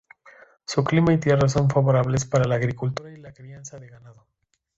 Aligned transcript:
Su 0.65 0.83
clima 0.83 1.13
y 1.13 1.19
tierras 1.19 1.51
son 1.51 1.69
favorables 1.69 2.25
para 2.25 2.45
la 2.47 2.55
agricultura 2.55 3.11
y 3.11 3.17
la 3.17 3.33
crianza 3.33 3.77
de 3.77 3.87
ganado. 3.87 4.25